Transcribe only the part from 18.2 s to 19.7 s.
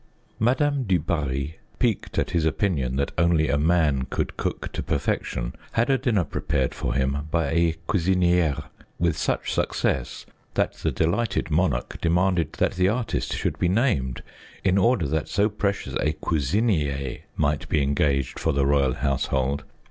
for the royal household.